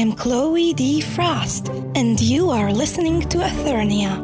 [0.00, 1.02] I'm Chloe D.
[1.02, 4.16] Frost, and you are listening to Eternia.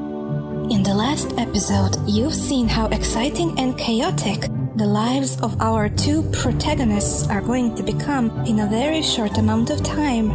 [0.73, 6.23] In the last episode, you've seen how exciting and chaotic the lives of our two
[6.33, 10.31] protagonists are going to become in a very short amount of time.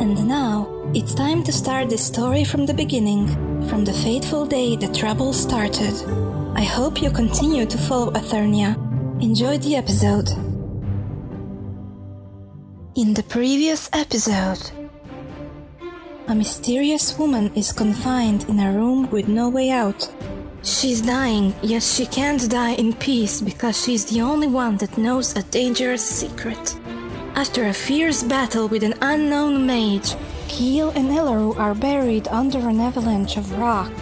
[0.00, 3.28] And now, it's time to start the story from the beginning,
[3.68, 5.94] from the fateful day the trouble started.
[6.56, 8.74] I hope you continue to follow Eternia.
[9.22, 10.30] Enjoy the episode.
[12.96, 14.79] In the previous episode,
[16.30, 20.08] a mysterious woman is confined in a room with no way out.
[20.62, 25.34] She's dying, yet she can't die in peace because she's the only one that knows
[25.34, 26.78] a dangerous secret.
[27.34, 30.14] After a fierce battle with an unknown mage,
[30.46, 33.92] Keel and Elaru are buried under an avalanche of rock.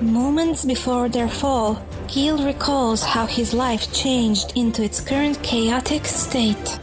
[0.00, 6.80] Moments before their fall, Keel recalls how his life changed into its current chaotic state.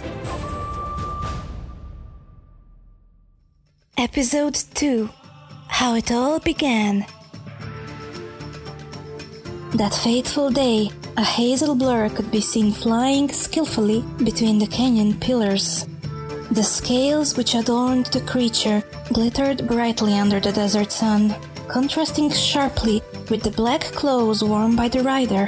[4.01, 5.07] Episode 2
[5.67, 7.05] How It All Began.
[9.75, 15.85] That fateful day, a hazel blur could be seen flying skillfully between the canyon pillars.
[16.49, 18.81] The scales which adorned the creature
[19.13, 21.35] glittered brightly under the desert sun,
[21.67, 25.47] contrasting sharply with the black clothes worn by the rider.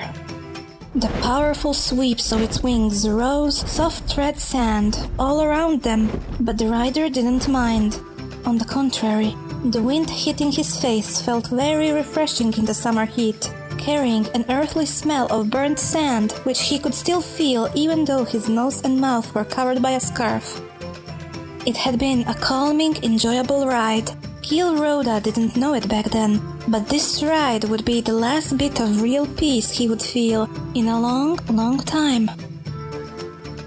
[0.94, 6.68] The powerful sweeps of its wings rose soft red sand all around them, but the
[6.68, 8.00] rider didn't mind.
[8.46, 13.54] On the contrary, the wind hitting his face felt very refreshing in the summer heat,
[13.78, 18.50] carrying an earthly smell of burnt sand which he could still feel even though his
[18.50, 20.62] nose and mouth were covered by a scarf.
[21.66, 24.12] It had been a calming, enjoyable ride.
[24.42, 28.82] Keel Rhoda didn't know it back then, but this ride would be the last bit
[28.82, 32.30] of real peace he would feel in a long, long time.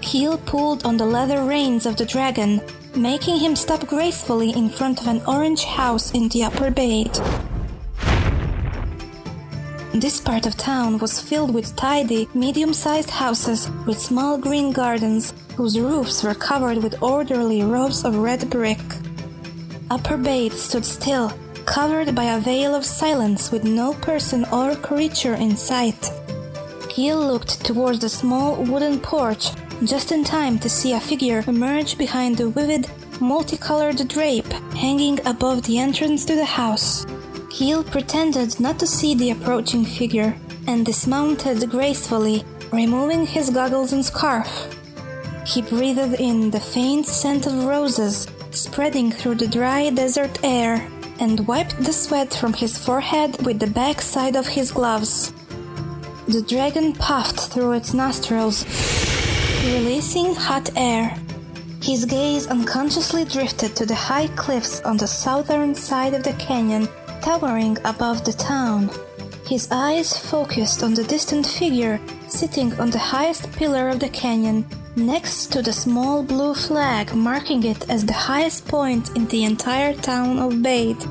[0.01, 2.61] Keel pulled on the leather reins of the dragon,
[2.97, 7.05] making him stop gracefully in front of an orange house in the upper bay.
[9.93, 15.33] This part of town was filled with tidy, medium sized houses with small green gardens
[15.55, 18.79] whose roofs were covered with orderly rows of red brick.
[19.89, 21.31] Upper Bay stood still,
[21.65, 26.11] covered by a veil of silence with no person or creature in sight.
[26.89, 29.49] Keel looked towards the small wooden porch
[29.83, 32.89] just in time to see a figure emerge behind the vivid,
[33.19, 37.05] multicolored drape hanging above the entrance to the house.
[37.49, 40.35] Keel pretended not to see the approaching figure
[40.67, 44.49] and dismounted gracefully, removing his goggles and scarf.
[45.45, 50.87] He breathed in the faint scent of roses spreading through the dry desert air
[51.19, 55.31] and wiped the sweat from his forehead with the back side of his gloves.
[56.27, 58.65] The dragon puffed through its nostrils,
[59.63, 61.15] releasing hot air.
[61.81, 66.87] His gaze unconsciously drifted to the high cliffs on the southern side of the canyon,
[67.21, 68.89] towering above the town.
[69.45, 74.65] His eyes focused on the distant figure sitting on the highest pillar of the canyon,
[74.95, 79.93] next to the small blue flag marking it as the highest point in the entire
[79.93, 81.03] town of Bade.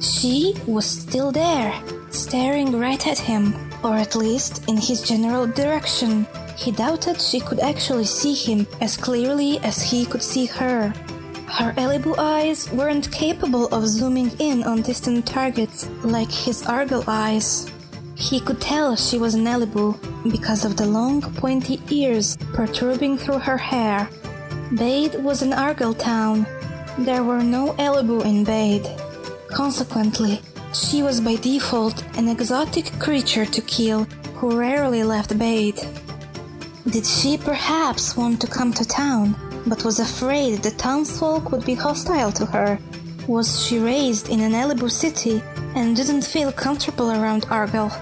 [0.00, 1.74] She was still there,
[2.10, 6.26] staring right at him, or at least in his general direction.
[6.58, 10.92] He doubted she could actually see him as clearly as he could see her.
[11.46, 17.70] Her Elibu eyes weren't capable of zooming in on distant targets like his Argyle eyes.
[18.16, 19.94] He could tell she was an Elibu
[20.32, 24.10] because of the long pointy ears protruding through her hair.
[24.74, 26.44] Bade was an Argyle town.
[26.98, 28.88] There were no Elibu in Bade.
[29.48, 30.40] Consequently,
[30.74, 34.04] she was by default an exotic creature to kill
[34.34, 35.80] who rarely left Bade.
[36.90, 41.74] Did she perhaps want to come to town, but was afraid the townsfolk would be
[41.74, 42.78] hostile to her?
[43.26, 45.42] Was she raised in an Elibu city
[45.74, 47.92] and didn't feel comfortable around Argyle?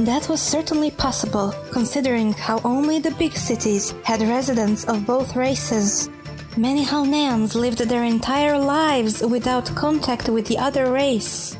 [0.00, 6.10] That was certainly possible, considering how only the big cities had residents of both races.
[6.58, 11.56] Many Halneans lived their entire lives without contact with the other race.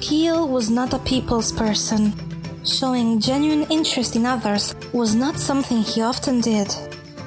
[0.00, 2.29] Keel was not a people's person.
[2.64, 6.68] Showing genuine interest in others was not something he often did.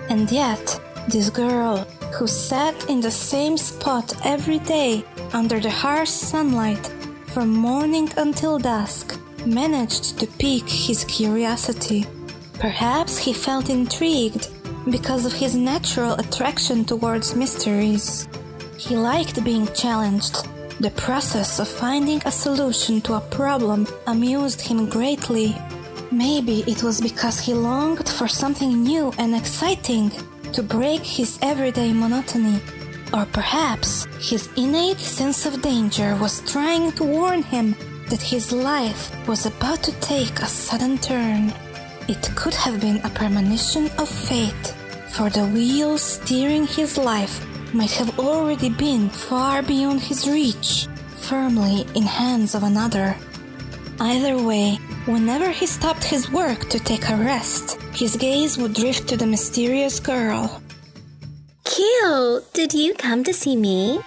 [0.09, 1.77] And yet, this girl,
[2.13, 5.03] who sat in the same spot every day
[5.33, 6.85] under the harsh sunlight
[7.27, 12.06] from morning until dusk, managed to pique his curiosity.
[12.59, 14.47] Perhaps he felt intrigued
[14.89, 18.27] because of his natural attraction towards mysteries.
[18.77, 20.47] He liked being challenged.
[20.83, 25.56] The process of finding a solution to a problem amused him greatly.
[26.12, 30.12] Maybe it was because he longed for something new and exciting
[30.51, 32.59] to break his everyday monotony.
[33.13, 37.77] Or perhaps his innate sense of danger was trying to warn him
[38.09, 41.53] that his life was about to take a sudden turn.
[42.09, 44.68] It could have been a premonition of fate,
[45.15, 47.39] for the wheel steering his life
[47.73, 50.87] might have already been far beyond his reach,
[51.17, 53.15] firmly in hands of another.
[53.99, 54.75] Either way,
[55.05, 59.25] whenever he stopped his work to take a rest, his gaze would drift to the
[59.25, 60.61] mysterious girl.
[61.63, 63.99] Keel, did you come to see me?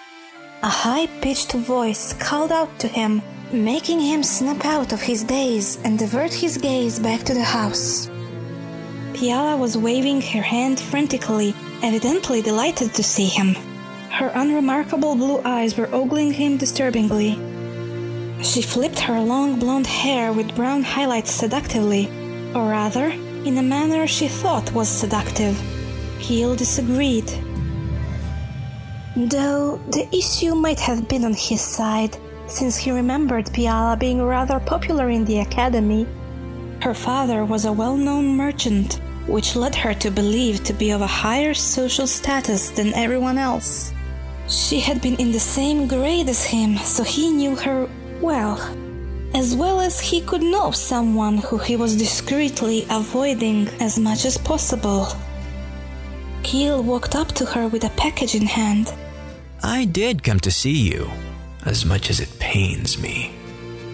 [0.63, 3.23] A high pitched voice called out to him,
[3.53, 8.09] making him snap out of his daze and divert his gaze back to the house.
[9.13, 13.55] Piala was waving her hand frantically, evidently delighted to see him.
[14.11, 17.33] Her unremarkable blue eyes were ogling him disturbingly.
[18.43, 22.09] She flipped her long blonde hair with brown highlights seductively,
[22.55, 23.09] or rather,
[23.45, 25.61] in a manner she thought was seductive.
[26.21, 27.31] Keel disagreed.
[29.17, 34.61] Though the issue might have been on his side, since he remembered Piala being rather
[34.61, 36.07] popular in the academy.
[36.81, 41.01] Her father was a well known merchant, which led her to believe to be of
[41.01, 43.93] a higher social status than everyone else.
[44.49, 47.89] She had been in the same grade as him, so he knew her
[48.21, 48.61] well,
[49.35, 54.39] as well as he could know someone who he was discreetly avoiding as much as
[54.39, 55.09] possible.
[56.45, 58.95] Keel walked up to her with a package in hand.
[59.65, 61.11] I did come to see you,
[61.65, 63.33] as much as it pains me.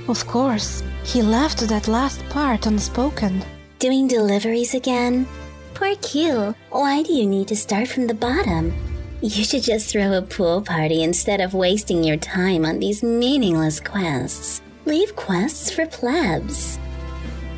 [0.06, 3.42] Of course, he left that last part unspoken.
[3.82, 5.26] Doing deliveries again?
[5.74, 8.72] Poor Keel, why do you need to start from the bottom?
[9.20, 13.80] You should just throw a pool party instead of wasting your time on these meaningless
[13.80, 14.62] quests.
[14.84, 16.78] Leave quests for plebs.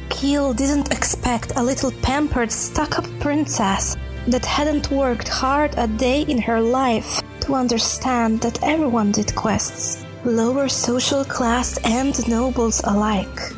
[0.08, 3.94] Keel didn't expect a little pampered, stuck up princess
[4.26, 10.06] that hadn't worked hard a day in her life to understand that everyone did quests,
[10.24, 13.52] lower social class and nobles alike.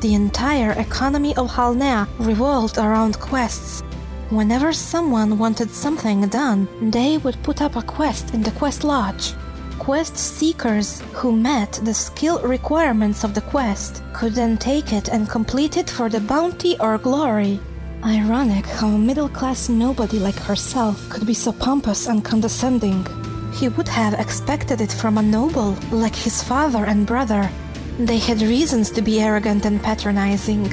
[0.00, 3.82] The entire economy of Halnea revolved around quests.
[4.30, 9.34] Whenever someone wanted something done, they would put up a quest in the quest lodge.
[9.78, 15.28] Quest seekers who met the skill requirements of the quest could then take it and
[15.28, 17.60] complete it for the bounty or glory.
[18.02, 23.04] Ironic how a middle class nobody like herself could be so pompous and condescending.
[23.52, 27.50] He would have expected it from a noble like his father and brother.
[27.98, 30.68] They had reasons to be arrogant and patronizing.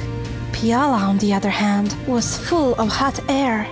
[0.52, 3.68] Piala, on the other hand, was full of hot air.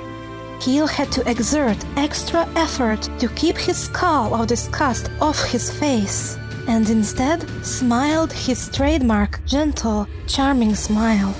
[0.61, 6.37] Keel had to exert extra effort to keep his scowl of disgust off his face,
[6.67, 11.35] and instead smiled his trademark, gentle, charming smile.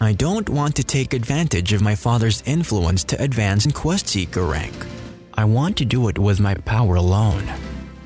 [0.00, 4.44] I don't want to take advantage of my father's influence to advance in Quest Seeker
[4.44, 4.74] rank.
[5.34, 7.44] I want to do it with my power alone,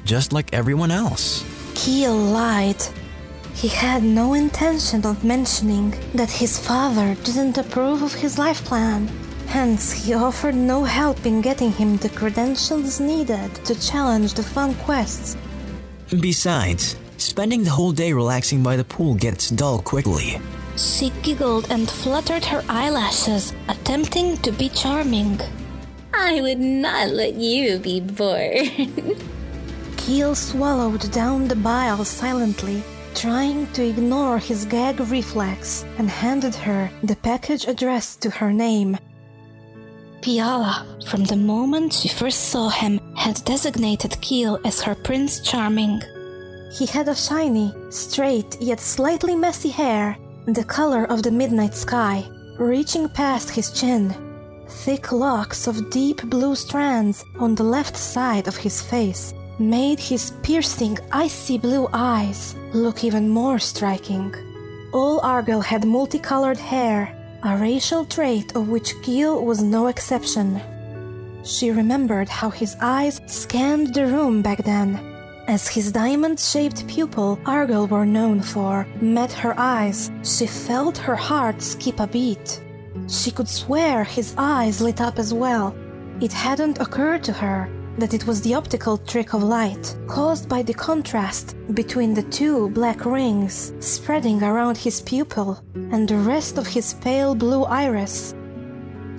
[0.05, 1.45] just like everyone else.
[1.75, 2.83] Keel lied.
[3.55, 9.09] He had no intention of mentioning that his father didn't approve of his life plan.
[9.47, 14.75] Hence, he offered no help in getting him the credentials needed to challenge the fun
[14.87, 15.37] quests.
[16.11, 20.41] Besides, spending the whole day relaxing by the pool gets dull quickly.
[20.77, 25.41] She giggled and fluttered her eyelashes, attempting to be charming.
[26.13, 28.69] I would not let you be bored.
[29.97, 32.83] Keel swallowed down the bile silently,
[33.15, 38.99] trying to ignore his gag reflex, and handed her the package addressed to her name.
[40.21, 46.03] Piala, from the moment she first saw him, had designated Keel as her Prince Charming.
[46.73, 50.17] He had a shiny, straight, yet slightly messy hair
[50.47, 52.27] the color of the midnight sky,
[52.59, 54.15] reaching past his chin.
[54.69, 60.33] Thick locks of deep blue strands on the left side of his face made his
[60.43, 64.35] piercing, icy blue eyes look even more striking.
[64.93, 70.61] All Argyll had multicolored hair, a racial trait of which Keel was no exception.
[71.45, 75.15] She remembered how his eyes scanned the room back then
[75.47, 81.17] as his diamond shaped pupil Argyll were known for met her eyes, she felt her
[81.17, 82.63] heart skip a beat.
[83.09, 85.77] She could swear his eyes lit up as well.
[86.21, 90.63] It hadn't occurred to her that it was the optical trick of light caused by
[90.63, 96.67] the contrast between the two black rings spreading around his pupil and the rest of
[96.67, 98.35] his pale blue iris.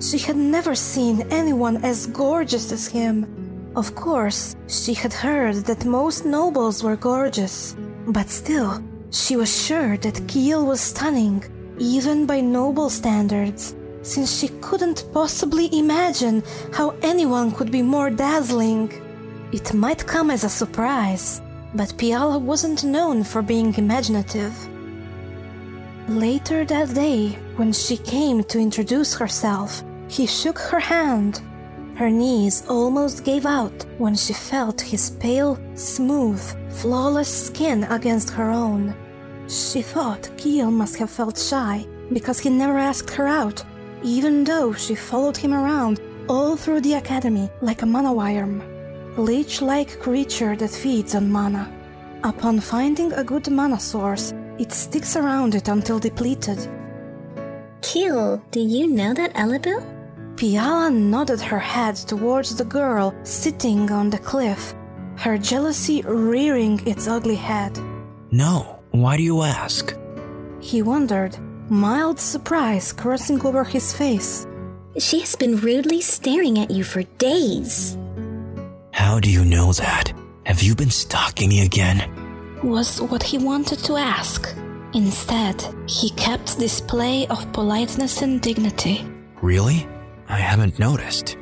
[0.00, 3.36] She had never seen anyone as gorgeous as him
[3.76, 9.98] of course, she had heard that most nobles were gorgeous, but still, she was sure
[9.98, 11.44] that Keel was stunning,
[11.78, 18.90] even by noble standards, since she couldn't possibly imagine how anyone could be more dazzling.
[19.52, 21.42] It might come as a surprise,
[21.74, 24.54] but Piala wasn't known for being imaginative.
[26.08, 31.42] Later that day, when she came to introduce herself, he shook her hand.
[31.96, 38.50] Her knees almost gave out when she felt his pale, smooth, flawless skin against her
[38.50, 38.94] own.
[39.48, 43.64] She thought Keel must have felt shy because he never asked her out,
[44.06, 48.62] even though she followed him around all through the academy like a mana worm,
[49.16, 51.68] leech like creature that feeds on mana.
[52.22, 56.58] Upon finding a good mana source, it sticks around it until depleted.
[57.82, 59.84] Keel, do you know that Elibu?
[60.36, 64.72] Piala nodded her head towards the girl sitting on the cliff,
[65.16, 67.76] her jealousy rearing its ugly head.
[68.30, 69.96] No, why do you ask?
[70.60, 71.36] He wondered,
[71.68, 74.46] mild surprise crossing over his face.
[74.98, 77.98] She has been rudely staring at you for days.
[78.92, 80.12] How do you know that?
[80.44, 82.10] Have you been stalking me again?
[82.62, 84.54] Was what he wanted to ask.
[84.94, 89.04] Instead, he kept display of politeness and dignity.
[89.42, 89.86] Really?
[90.28, 91.36] I haven't noticed.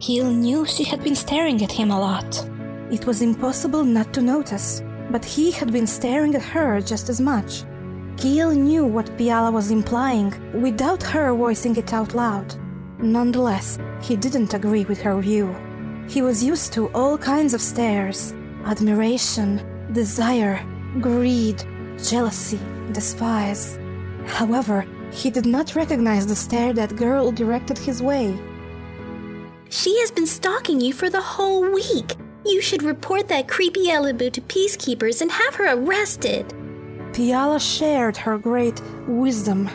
[0.00, 2.48] Keel knew she had been staring at him a lot.
[2.90, 7.20] It was impossible not to notice, but he had been staring at her just as
[7.20, 7.64] much.
[8.18, 12.52] Keel knew what Piala was implying without her voicing it out loud.
[12.98, 15.54] Nonetheless, he didn't agree with her view.
[16.08, 18.34] He was used to all kinds of stares
[18.64, 20.60] admiration, desire,
[21.00, 21.62] greed,
[22.02, 22.58] jealousy,
[22.90, 23.78] despise.
[24.26, 28.36] However, he did not recognize the stare that girl directed his way.
[29.68, 32.16] She has been stalking you for the whole week.
[32.44, 36.52] You should report that creepy Elibu to peacekeepers and have her arrested.
[37.18, 39.68] Piala shared her great wisdom.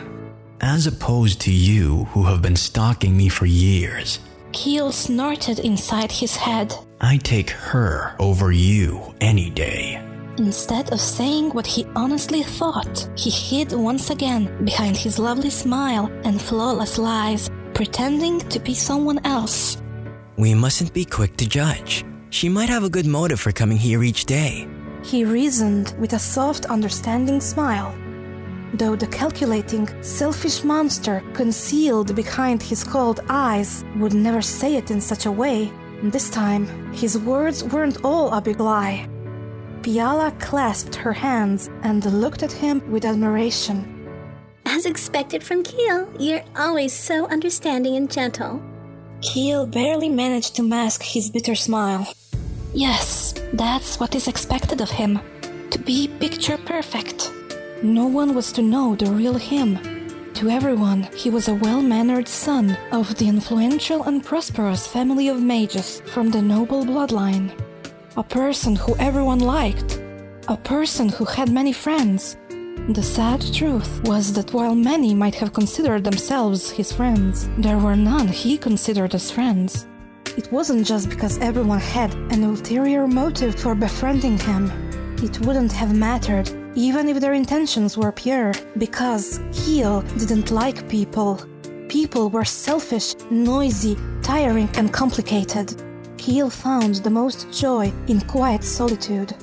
[0.62, 4.18] As opposed to you, who have been stalking me for years.
[4.52, 6.74] Keel snorted inside his head.
[7.02, 10.02] I take her over you any day.
[10.38, 16.10] Instead of saying what he honestly thought, he hid once again behind his lovely smile
[16.24, 19.76] and flawless lies, pretending to be someone else.
[20.38, 22.06] We mustn't be quick to judge.
[22.30, 24.66] She might have a good motive for coming here each day.
[25.04, 27.94] He reasoned with a soft, understanding smile.
[28.72, 35.00] Though the calculating, selfish monster concealed behind his cold eyes would never say it in
[35.00, 35.70] such a way,
[36.02, 39.06] this time his words weren't all a big lie.
[39.82, 43.78] Piala clasped her hands and looked at him with admiration.
[44.64, 48.62] As expected from Keel, you're always so understanding and gentle.
[49.20, 52.08] Keel barely managed to mask his bitter smile.
[52.74, 55.20] Yes, that's what is expected of him
[55.70, 57.30] to be picture perfect.
[57.84, 59.78] No one was to know the real him.
[60.34, 65.40] To everyone, he was a well mannered son of the influential and prosperous family of
[65.40, 67.52] mages from the noble bloodline.
[68.16, 70.02] A person who everyone liked.
[70.48, 72.36] A person who had many friends.
[72.88, 77.94] The sad truth was that while many might have considered themselves his friends, there were
[77.96, 79.86] none he considered as friends.
[80.36, 84.70] It wasn't just because everyone had an ulterior motive for befriending him.
[85.22, 91.40] It wouldn't have mattered, even if their intentions were pure, because Keel didn't like people.
[91.88, 95.80] People were selfish, noisy, tiring, and complicated.
[96.18, 99.34] Keel found the most joy in quiet solitude.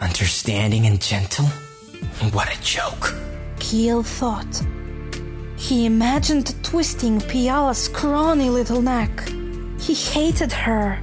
[0.00, 1.46] Understanding and gentle?
[2.30, 3.16] What a joke.
[3.58, 4.62] Keel thought.
[5.56, 9.10] He imagined twisting Piala's scrawny little neck.
[9.88, 11.00] He hated her.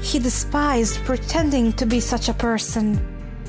[0.00, 2.96] He despised pretending to be such a person.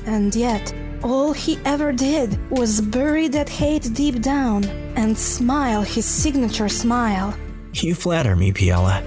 [0.04, 4.64] And yet, all he ever did was bury that hate deep down
[4.96, 7.32] and smile his signature smile.
[7.72, 9.04] You flatter me, Piala.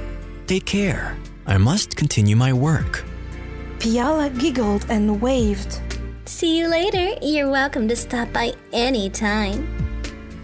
[0.48, 1.18] Take care.
[1.46, 3.04] I must continue my work.
[3.80, 5.82] Piala giggled and waved.
[6.24, 7.16] See you later.
[7.22, 9.68] You're welcome to stop by any time.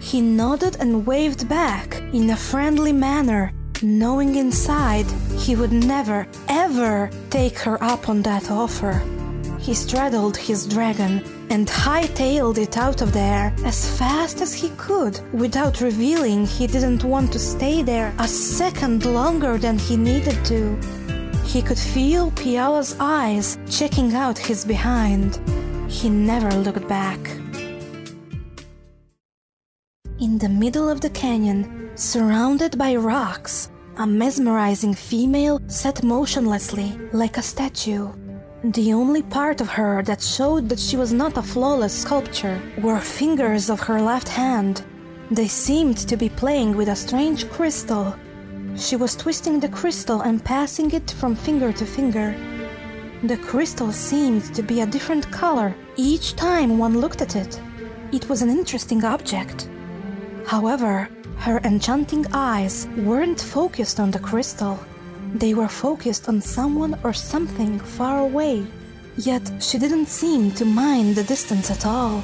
[0.00, 5.06] He nodded and waved back in a friendly manner, knowing inside
[5.38, 9.02] he would never, ever take her up on that offer.
[9.58, 15.20] He straddled his dragon and hightailed it out of there as fast as he could
[15.34, 20.76] without revealing he didn't want to stay there a second longer than he needed to.
[21.44, 25.40] He could feel Piala's eyes checking out his behind.
[25.90, 27.18] He never looked back.
[30.20, 37.36] In the middle of the canyon, surrounded by rocks, a mesmerizing female sat motionlessly like
[37.36, 38.10] a statue.
[38.64, 42.98] The only part of her that showed that she was not a flawless sculpture were
[43.00, 44.82] fingers of her left hand.
[45.30, 48.16] They seemed to be playing with a strange crystal.
[48.76, 52.34] She was twisting the crystal and passing it from finger to finger.
[53.24, 57.60] The crystal seemed to be a different color each time one looked at it.
[58.10, 59.68] It was an interesting object.
[60.46, 61.08] However,
[61.40, 64.78] her enchanting eyes weren't focused on the crystal.
[65.34, 68.66] They were focused on someone or something far away.
[69.16, 72.22] Yet she didn't seem to mind the distance at all.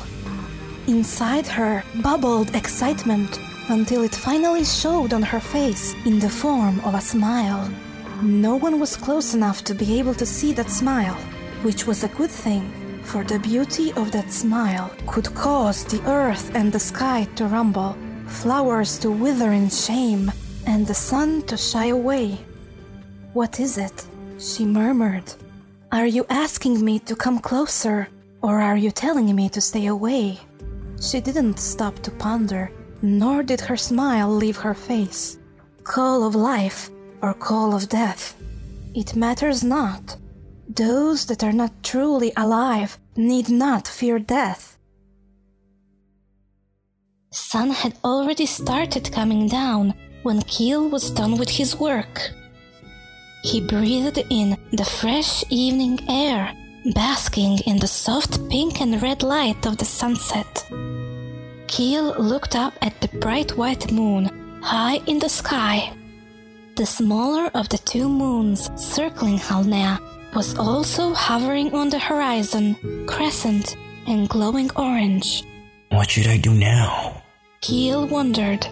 [0.87, 6.95] Inside her bubbled excitement until it finally showed on her face in the form of
[6.95, 7.71] a smile.
[8.23, 11.17] No one was close enough to be able to see that smile,
[11.63, 12.71] which was a good thing,
[13.03, 17.97] for the beauty of that smile could cause the earth and the sky to rumble,
[18.27, 20.31] flowers to wither in shame,
[20.67, 22.39] and the sun to shy away.
[23.33, 24.07] What is it?
[24.39, 25.33] She murmured.
[25.93, 28.09] Are you asking me to come closer,
[28.43, 30.39] or are you telling me to stay away?
[31.01, 32.71] She didn't stop to ponder,
[33.03, 35.39] nor did her smile leave her face.
[35.85, 36.91] Call of life
[37.23, 38.37] or call of death,
[38.95, 40.17] it matters not.
[40.69, 44.76] Those that are not truly alive need not fear death.
[47.37, 52.31] Sun had already started coming down when Keel was done with his work.
[53.45, 56.51] He breathed in the fresh evening air,
[56.95, 60.65] basking in the soft pink and red light of the sunset.
[61.67, 65.93] Keel looked up at the bright white moon high in the sky.
[66.77, 70.01] The smaller of the two moons circling Halnea
[70.35, 72.77] was also hovering on the horizon,
[73.07, 73.77] crescent
[74.07, 75.45] and glowing orange.
[75.91, 77.23] What should I do now?
[77.61, 78.67] Keel wondered.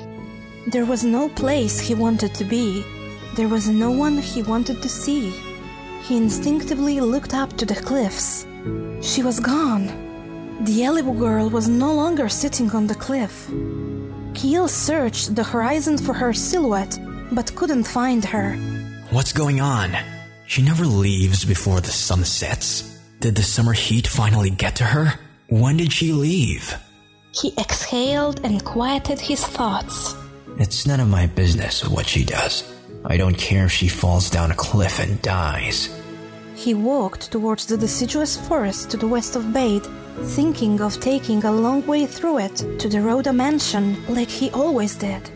[0.69, 2.85] There was no place he wanted to be.
[3.35, 5.31] There was no one he wanted to see.
[6.03, 8.47] He instinctively looked up to the cliffs.
[9.01, 9.87] She was gone.
[10.65, 13.51] The Elibu girl was no longer sitting on the cliff.
[14.35, 16.99] Keel searched the horizon for her silhouette,
[17.33, 18.55] but couldn't find her.
[19.11, 19.97] What's going on?
[20.47, 23.01] She never leaves before the sun sets.
[23.21, 25.15] Did the summer heat finally get to her?
[25.49, 26.75] When did she leave?
[27.41, 30.15] He exhaled and quieted his thoughts.
[30.57, 32.63] It's none of my business what she does.
[33.05, 35.89] I don't care if she falls down a cliff and dies.
[36.55, 39.85] He walked towards the deciduous forest to the west of Bade,
[40.37, 44.95] thinking of taking a long way through it to the Rhoda mansion like he always
[44.95, 45.29] did.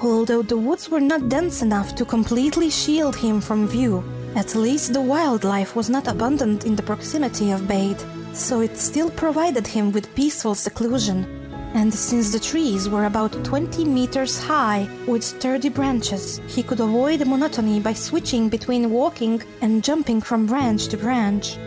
[0.00, 4.04] Although the woods were not dense enough to completely shield him from view,
[4.36, 8.00] at least the wildlife was not abundant in the proximity of Bade,
[8.32, 11.26] so it still provided him with peaceful seclusion
[11.74, 17.24] and since the trees were about 20 meters high with sturdy branches, he could avoid
[17.26, 21.58] monotony by switching between walking and jumping from branch to branch.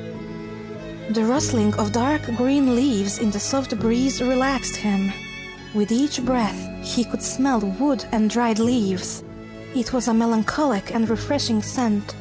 [1.10, 5.14] The rustling of dark green leaves in the soft breeze relaxed him.
[5.74, 9.24] With each breath, he could smell wood and dried leaves.
[9.74, 12.14] It was a melancholic and refreshing scent.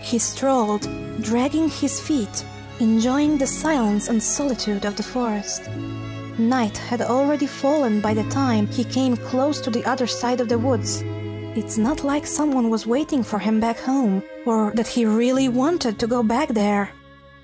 [0.00, 0.88] He strolled,
[1.20, 2.44] dragging his feet,
[2.80, 5.68] enjoying the silence and solitude of the forest.
[6.38, 10.48] Night had already fallen by the time he came close to the other side of
[10.48, 11.02] the woods.
[11.56, 15.98] It's not like someone was waiting for him back home, or that he really wanted
[15.98, 16.90] to go back there.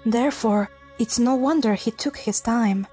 [0.04, 0.68] Therefore,
[0.98, 2.86] it's no wonder he took his time.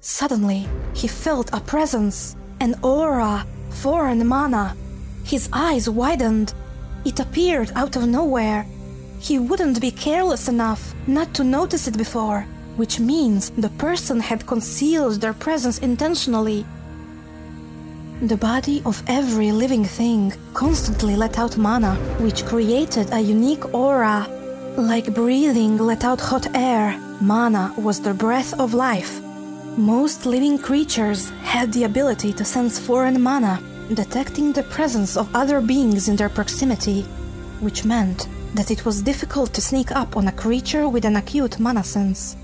[0.00, 4.76] Suddenly, he felt a presence, an aura, foreign mana.
[5.24, 6.52] His eyes widened.
[7.04, 8.66] It appeared out of nowhere.
[9.20, 12.46] He wouldn't be careless enough not to notice it before
[12.78, 16.64] which means the person had concealed their presence intentionally.
[18.22, 24.28] The body of every living thing constantly let out mana, which created a unique aura.
[24.76, 29.20] Like breathing let out hot air, mana was the breath of life.
[29.76, 33.60] Most living creatures had the ability to sense foreign mana,
[33.92, 37.02] detecting the presence of other beings in their proximity,
[37.58, 41.58] which meant that it was difficult to sneak up on a creature with an acute
[41.58, 42.36] mana sense.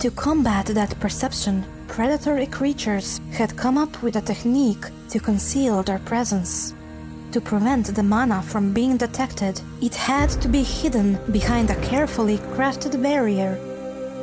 [0.00, 5.98] To combat that perception, predatory creatures had come up with a technique to conceal their
[6.00, 6.74] presence.
[7.32, 12.38] To prevent the mana from being detected, it had to be hidden behind a carefully
[12.54, 13.58] crafted barrier.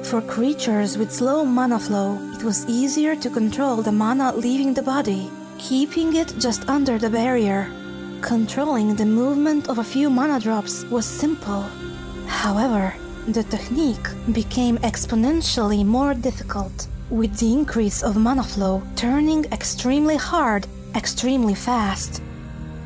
[0.04, 4.82] For creatures with slow mana flow, it was easier to control the mana leaving the
[4.82, 7.70] body, keeping it just under the barrier.
[8.26, 11.62] Controlling the movement of a few mana drops was simple.
[12.26, 12.92] However,
[13.28, 20.66] the technique became exponentially more difficult, with the increase of mana flow turning extremely hard,
[20.96, 22.24] extremely fast.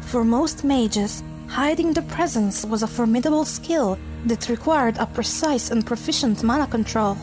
[0.02, 5.86] For most mages, hiding the presence was a formidable skill that required a precise and
[5.86, 7.15] proficient mana control.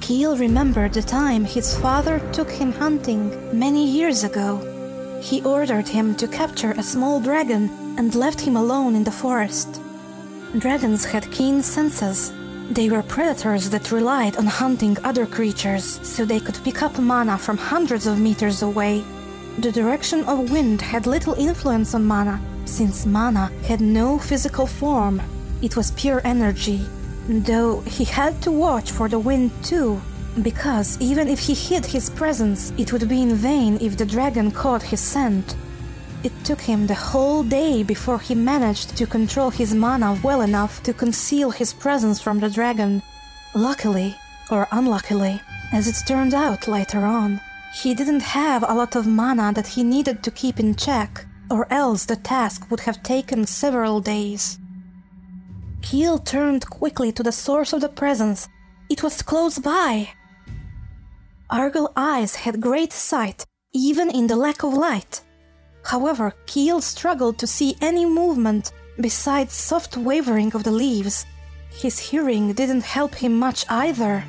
[0.00, 4.77] Keel remembered the time his father took him hunting many years ago.
[5.20, 9.80] He ordered him to capture a small dragon and left him alone in the forest.
[10.56, 12.32] Dragons had keen senses.
[12.70, 17.36] They were predators that relied on hunting other creatures so they could pick up mana
[17.36, 19.04] from hundreds of meters away.
[19.58, 25.20] The direction of wind had little influence on mana, since mana had no physical form.
[25.62, 26.80] It was pure energy,
[27.28, 30.00] though he had to watch for the wind too,
[30.42, 34.50] because even if he hid his presence, it would be in vain if the dragon
[34.50, 35.56] caught his scent.
[36.24, 40.82] It took him the whole day before he managed to control his mana well enough
[40.82, 43.02] to conceal his presence from the dragon.
[43.54, 44.16] Luckily,
[44.50, 45.40] or unluckily,
[45.72, 47.40] as it turned out later on,
[47.82, 51.72] he didn't have a lot of mana that he needed to keep in check, or
[51.72, 54.58] else the task would have taken several days.
[55.82, 58.48] Keel turned quickly to the source of the presence.
[58.90, 60.08] It was close by.
[61.50, 65.22] Argyll eyes had great sight, even in the lack of light.
[65.82, 71.24] However, Keel struggled to see any movement besides soft wavering of the leaves.
[71.70, 74.24] His hearing didn't help him much either.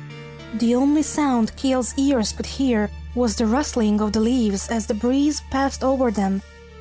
[0.54, 4.94] The only sound Keel's ears could hear was the rustling of the leaves as the
[4.94, 6.40] breeze passed over them.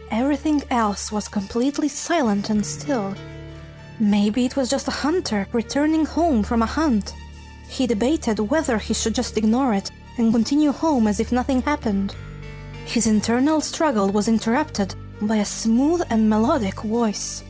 [0.09, 3.13] Everything else was completely silent and still.
[3.99, 7.13] Maybe it was just a hunter returning home from a hunt.
[7.67, 12.13] He debated whether he should just ignore it and continue home as if nothing happened.
[12.85, 17.43] His internal struggle was interrupted by a smooth and melodic voice.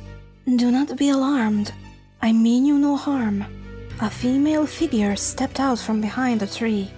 [0.46, 1.74] Do not be alarmed.
[2.22, 3.46] I mean you no harm.
[4.02, 6.90] A female figure stepped out from behind a tree.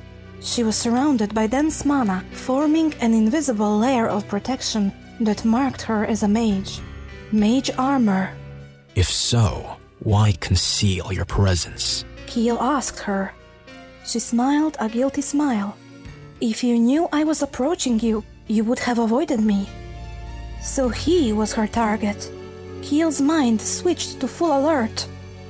[0.41, 6.05] She was surrounded by dense mana, forming an invisible layer of protection that marked her
[6.05, 6.79] as a mage.
[7.31, 8.33] Mage armor.
[8.95, 12.03] If so, why conceal your presence?
[12.27, 13.33] Keel asked her.
[14.05, 15.77] She smiled a guilty smile.
[16.39, 19.69] If you knew I was approaching you, you would have avoided me.
[20.61, 22.31] So he was her target.
[22.81, 25.07] Keel's mind switched to full alert.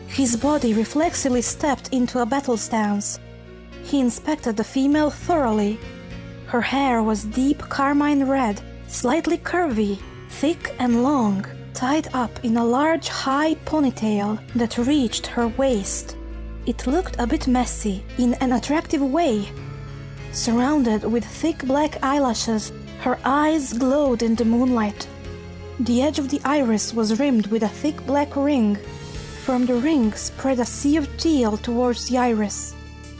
[0.08, 3.20] His body reflexively stepped into a battle stance.
[3.84, 5.80] He inspected the female thoroughly.
[6.48, 12.66] Her hair was deep carmine red, slightly curvy, thick and long, tied up in a
[12.66, 16.18] large high ponytail that reached her waist.
[16.66, 19.50] It looked a bit messy in an attractive way.
[20.32, 25.08] Surrounded with thick black eyelashes, her eyes glowed in the moonlight.
[25.80, 28.78] The edge of the iris was rimmed with a thick black ring.
[29.44, 32.76] From the ring spread a sea of teal towards the iris.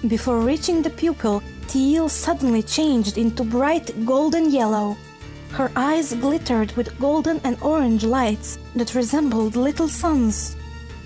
[0.08, 4.98] Before reaching the pupil, teal suddenly changed into bright golden yellow.
[5.54, 10.56] Her eyes glittered with golden and orange lights that resembled little suns.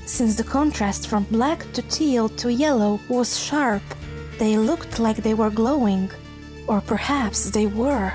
[0.05, 3.81] Since the contrast from black to teal to yellow was sharp,
[4.37, 6.11] they looked like they were glowing.
[6.67, 8.13] Or perhaps they were.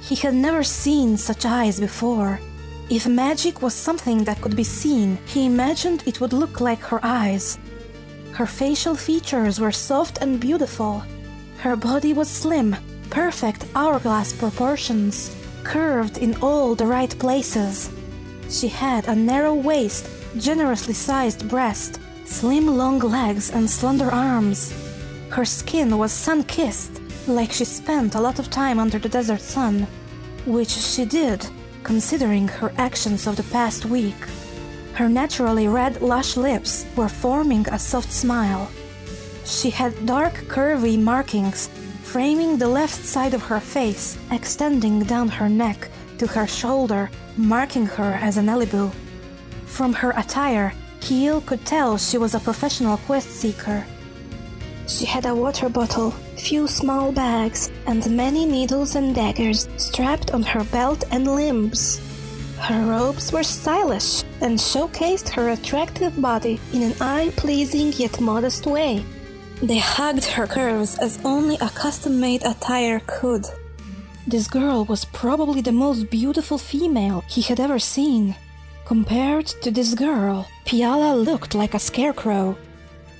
[0.00, 2.40] He had never seen such eyes before.
[2.88, 7.00] If magic was something that could be seen, he imagined it would look like her
[7.02, 7.58] eyes.
[8.32, 11.02] Her facial features were soft and beautiful.
[11.58, 12.74] Her body was slim,
[13.10, 17.90] perfect hourglass proportions, curved in all the right places.
[18.48, 24.72] She had a narrow waist, generously sized breast, slim long legs, and slender arms.
[25.30, 29.40] Her skin was sun kissed, like she spent a lot of time under the desert
[29.40, 29.86] sun,
[30.46, 31.46] which she did,
[31.82, 34.20] considering her actions of the past week.
[34.94, 38.70] Her naturally red, lush lips were forming a soft smile.
[39.44, 41.68] She had dark, curvy markings
[42.12, 47.86] framing the left side of her face, extending down her neck to her shoulder, marking
[47.86, 48.92] her as an Elibu.
[49.72, 53.86] From her attire, Keel could tell she was a professional quest seeker.
[54.86, 60.42] She had a water bottle, few small bags, and many needles and daggers strapped on
[60.42, 62.02] her belt and limbs.
[62.60, 68.66] Her robes were stylish and showcased her attractive body in an eye pleasing yet modest
[68.66, 69.02] way.
[69.62, 73.46] They hugged her curves as only a custom made attire could.
[74.26, 78.36] This girl was probably the most beautiful female he had ever seen.
[78.92, 82.58] Compared to this girl, Piala looked like a scarecrow.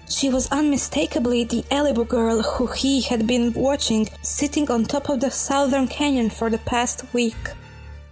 [0.06, 5.20] She was unmistakably the Elibu girl who he had been watching sitting on top of
[5.20, 7.42] the southern canyon for the past week.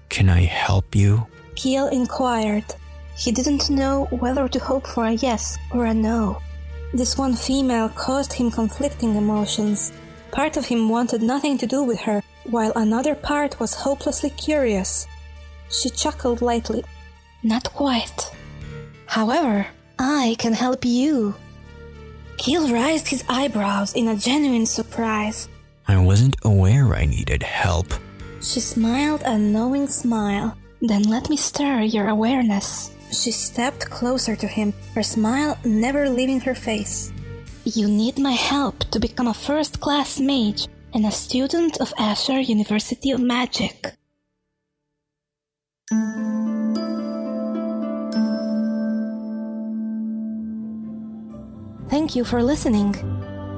[0.08, 1.26] Can I help you?
[1.54, 2.64] Keel inquired.
[3.14, 6.40] He didn't know whether to hope for a yes or a no.
[6.94, 9.92] This one female caused him conflicting emotions.
[10.30, 15.06] Part of him wanted nothing to do with her, while another part was hopelessly curious.
[15.68, 16.84] She chuckled lightly.
[17.42, 18.30] Not quite.
[19.06, 19.66] However,
[19.98, 21.34] I can help you.
[22.36, 25.48] Keel raised his eyebrows in a genuine surprise.
[25.88, 27.92] I wasn't aware I needed help.
[28.40, 30.56] She smiled a knowing smile.
[30.80, 32.90] Then let me stir your awareness.
[33.12, 37.12] She stepped closer to him, her smile never leaving her face.
[37.64, 42.40] You need my help to become a first class mage and a student of Asher
[42.40, 43.92] University of Magic.
[52.00, 52.96] Thank you for listening.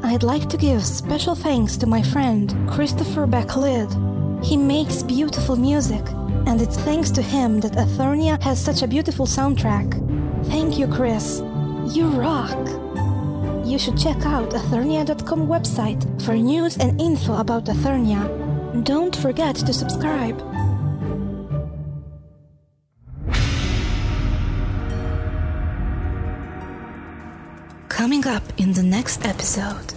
[0.03, 3.89] I'd like to give special thanks to my friend Christopher Backlid.
[4.43, 6.05] He makes beautiful music,
[6.49, 9.89] and it's thanks to him that Athernia has such a beautiful soundtrack.
[10.47, 11.41] Thank you, Chris.
[11.95, 12.59] You rock!
[13.65, 18.27] You should check out Athernia.com website for news and info about Athernia.
[18.83, 20.37] Don't forget to subscribe.
[28.03, 29.95] Coming up in the next episode,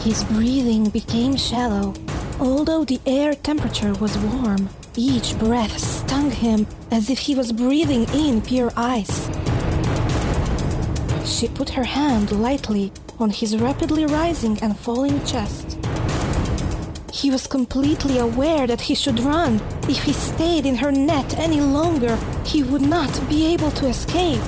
[0.00, 1.94] his breathing became shallow.
[2.38, 8.04] Although the air temperature was warm, each breath stung him as if he was breathing
[8.12, 9.30] in pure ice.
[11.24, 15.78] She put her hand lightly on his rapidly rising and falling chest.
[17.10, 19.62] He was completely aware that he should run.
[19.88, 24.42] If he stayed in her net any longer, he would not be able to escape.